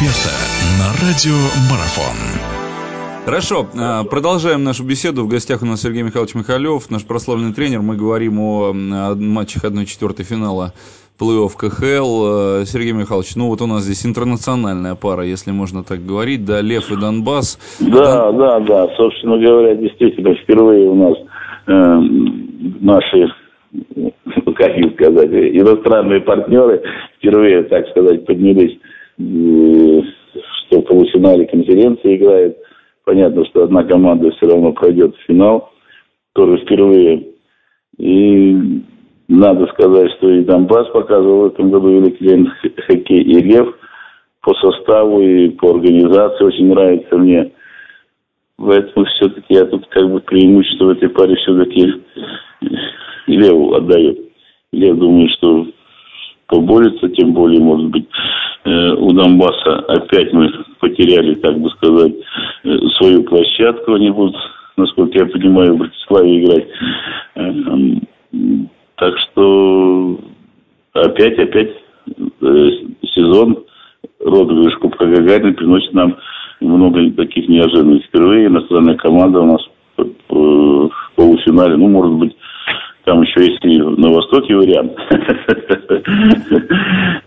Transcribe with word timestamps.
эксперта 0.00 0.32
на 0.78 0.88
радио 1.04 1.36
Марафон. 1.68 2.16
Хорошо, 3.26 3.66
а, 3.78 4.04
продолжаем 4.04 4.64
нашу 4.64 4.82
беседу. 4.84 5.24
В 5.24 5.28
гостях 5.28 5.62
у 5.62 5.66
нас 5.66 5.82
Сергей 5.82 6.02
Михайлович 6.02 6.34
Михалев, 6.34 6.90
наш 6.90 7.06
прославленный 7.06 7.52
тренер. 7.52 7.80
Мы 7.82 7.96
говорим 7.96 8.40
о 8.40 8.72
матчах 8.72 9.64
1-4 9.64 10.22
финала 10.22 10.72
плей-офф 11.20 11.52
КХЛ. 11.54 12.64
Сергей 12.64 12.92
Михайлович, 12.92 13.36
ну 13.36 13.48
вот 13.48 13.60
у 13.60 13.66
нас 13.66 13.82
здесь 13.82 14.06
интернациональная 14.06 14.94
пара, 14.94 15.22
если 15.22 15.50
можно 15.50 15.84
так 15.84 16.00
говорить, 16.06 16.46
да, 16.46 16.62
Лев 16.62 16.90
и 16.90 16.98
Донбасс. 16.98 17.58
Да, 17.80 18.32
да, 18.32 18.60
да, 18.60 18.88
собственно 18.96 19.36
говоря, 19.36 19.74
действительно, 19.74 20.34
впервые 20.34 20.88
у 20.88 20.94
нас 20.94 21.18
э, 21.66 21.72
наши, 22.80 23.28
как 24.56 24.72
сказать, 24.94 25.30
иностранные 25.30 26.22
партнеры 26.22 26.80
впервые, 27.18 27.64
так 27.64 27.86
сказать, 27.90 28.24
поднялись, 28.24 28.78
что 29.20 30.80
в 30.80 30.84
полуфинале 30.84 31.46
конференции 31.46 32.16
играет. 32.16 32.56
Понятно, 33.04 33.44
что 33.46 33.64
одна 33.64 33.84
команда 33.84 34.30
все 34.32 34.48
равно 34.48 34.72
пройдет 34.72 35.14
в 35.14 35.22
финал, 35.26 35.70
тоже 36.32 36.58
впервые. 36.58 37.28
И 37.98 38.56
надо 39.28 39.66
сказать, 39.68 40.10
что 40.12 40.30
и 40.30 40.44
Донбасс 40.44 40.88
показывал 40.88 41.42
в 41.42 41.52
этом 41.52 41.70
году 41.70 42.00
великий 42.00 42.48
хоккей, 42.86 43.22
и 43.22 43.40
Лев 43.40 43.74
по 44.42 44.54
составу 44.54 45.20
и 45.20 45.50
по 45.50 45.70
организации 45.70 46.44
очень 46.44 46.68
нравится 46.68 47.16
мне. 47.16 47.52
Поэтому 48.56 49.06
все-таки 49.06 49.54
я 49.54 49.64
тут 49.66 49.86
как 49.88 50.10
бы 50.10 50.20
преимущество 50.20 50.86
в 50.86 50.90
этой 50.90 51.08
паре 51.08 51.34
все-таки 51.36 51.94
Леву 53.26 53.74
отдаю. 53.74 54.16
Я 54.72 54.94
думаю, 54.94 55.28
что 55.30 55.66
поборется, 56.46 57.08
тем 57.10 57.32
более, 57.32 57.60
может 57.60 57.90
быть, 57.90 58.06
у 58.64 59.12
Донбасса 59.12 59.78
опять 59.88 60.32
мы 60.32 60.50
потеряли, 60.80 61.34
так 61.36 61.58
бы 61.58 61.70
сказать, 61.70 62.12
э, 62.64 62.78
свою 62.98 63.22
площадку. 63.24 63.94
Они 63.94 64.10
будут, 64.10 64.36
насколько 64.76 65.18
я 65.18 65.26
понимаю, 65.26 65.74
в 65.74 65.78
Братиславе 65.78 66.44
играть. 66.44 66.68
Э, 67.36 67.52
так 68.96 69.14
что 69.18 70.20
опять, 70.92 71.38
опять 71.38 71.72
сезон 73.14 73.64
розыгрыш 74.20 74.76
Кубка 74.76 75.06
Гагарина 75.06 75.52
приносит 75.52 75.92
нам 75.94 76.16
много 76.60 77.10
таких 77.12 77.48
неожиданностей. 77.48 78.08
Впервые 78.08 78.46
иностранная 78.46 78.96
команда 78.96 79.40
у 79.40 79.46
нас 79.46 79.60
в 80.28 80.90
полуфинале, 81.16 81.76
ну, 81.76 81.88
может 81.88 82.12
быть, 82.12 82.36
там 83.04 83.22
еще 83.22 83.44
есть 83.44 83.64
и 83.64 83.78
на 83.78 84.10
Востоке 84.10 84.54
вариант. 84.54 84.92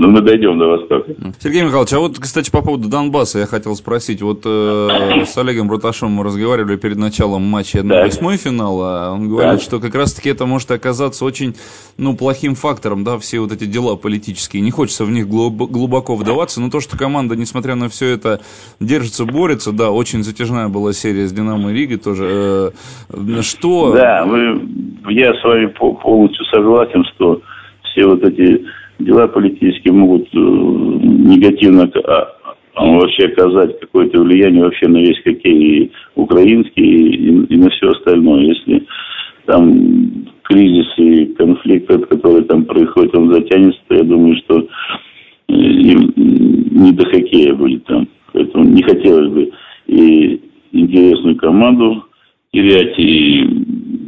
Но 0.00 0.08
мы 0.08 0.22
дойдем 0.22 0.58
до 0.58 0.66
Востока. 0.66 1.12
Сергей 1.40 1.62
Михайлович, 1.62 1.92
а 1.92 1.98
вот, 1.98 2.18
кстати, 2.18 2.50
по 2.50 2.62
поводу 2.62 2.88
Донбасса 2.88 3.40
я 3.40 3.44
хотел 3.44 3.76
спросить. 3.76 4.22
Вот 4.22 4.46
э, 4.46 5.26
с 5.26 5.36
Олегом 5.36 5.68
Бруташом 5.68 6.12
мы 6.12 6.24
разговаривали 6.24 6.76
перед 6.76 6.96
началом 6.96 7.42
матча 7.42 7.80
1-8 7.80 8.38
финала. 8.38 9.10
Он 9.12 9.28
говорит, 9.28 9.60
так. 9.60 9.60
что 9.60 9.78
как 9.78 9.94
раз-таки 9.94 10.30
это 10.30 10.46
может 10.46 10.70
оказаться 10.70 11.22
очень 11.26 11.54
ну, 11.98 12.16
плохим 12.16 12.54
фактором, 12.54 13.04
да, 13.04 13.18
все 13.18 13.40
вот 13.40 13.52
эти 13.52 13.66
дела 13.66 13.94
политические. 13.94 14.62
Не 14.62 14.70
хочется 14.70 15.04
в 15.04 15.10
них 15.10 15.28
глубоко 15.28 16.16
вдаваться, 16.16 16.62
но 16.62 16.70
то, 16.70 16.80
что 16.80 16.96
команда, 16.96 17.36
несмотря 17.36 17.74
на 17.74 17.90
все 17.90 18.06
это, 18.06 18.40
держится, 18.80 19.26
борется, 19.26 19.70
да, 19.70 19.90
очень 19.90 20.22
затяжная 20.22 20.68
была 20.68 20.94
серия 20.94 21.26
с 21.26 21.32
Динамо 21.32 21.72
и 21.72 21.74
Ригой 21.74 21.98
тоже. 21.98 22.72
Э, 23.12 23.42
что... 23.42 23.92
Да, 23.92 24.24
вы, 24.24 24.62
я 25.10 25.34
с 25.34 25.44
вами 25.44 25.66
полностью 25.66 26.46
согласен, 26.46 27.04
что 27.14 27.42
все 27.82 28.06
вот 28.06 28.24
эти 28.24 28.64
дела 29.00 29.28
политические 29.28 29.92
могут 29.92 30.28
э, 30.32 30.38
негативно 30.38 31.90
а, 32.06 32.34
а 32.74 32.86
вообще 32.86 33.26
оказать 33.26 33.78
какое-то 33.80 34.20
влияние 34.20 34.64
вообще 34.64 34.88
на 34.88 34.98
весь 34.98 35.22
хоккей 35.22 35.84
и 35.84 35.90
украинский, 36.14 37.44
и, 37.48 37.56
на 37.56 37.68
все 37.70 37.88
остальное. 37.88 38.42
Если 38.42 38.86
там 39.46 40.26
кризис 40.44 40.86
и 40.96 41.26
конфликт, 41.34 41.88
который 42.08 42.44
там 42.44 42.64
происходит, 42.64 43.16
он 43.16 43.32
затянется, 43.32 43.80
то 43.88 43.94
я 43.94 44.02
думаю, 44.02 44.36
что 44.44 44.60
э, 44.60 45.52
им 45.52 46.12
не 46.16 46.92
до 46.92 47.04
хоккея 47.06 47.54
будет 47.54 47.84
там. 47.84 48.08
Поэтому 48.32 48.64
не 48.64 48.82
хотелось 48.82 49.30
бы 49.32 49.50
и 49.86 50.40
интересную 50.72 51.36
команду 51.36 52.04
терять, 52.52 52.98
и 52.98 53.40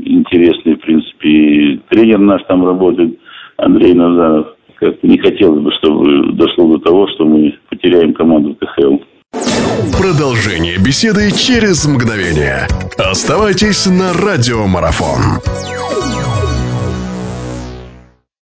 интересный, 0.05 0.77
в 0.77 0.81
принципе, 0.81 1.81
тренер 1.89 2.19
наш 2.19 2.43
там 2.45 2.65
работает, 2.65 3.19
Андрей 3.57 3.95
Назаров. 3.95 4.57
Как-то 4.83 5.07
не 5.07 5.17
хотелось 5.17 5.63
бы, 5.63 5.71
чтобы 5.79 6.33
дошло 6.33 6.77
до 6.77 6.79
того, 6.81 7.07
что 7.15 7.25
мы 7.25 7.55
потеряем 7.71 8.13
команду 8.15 8.57
КХЛ. 8.57 8.97
Продолжение 9.97 10.77
беседы 10.77 11.31
через 11.31 11.87
мгновение. 11.87 12.67
Оставайтесь 12.99 13.87
на 13.87 14.13
радиомарафон. 14.13 15.21